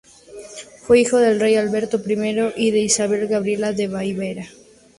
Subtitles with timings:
[0.79, 4.47] Fue hijo del rey Alberto I y de Isabel Gabriela de Baviera.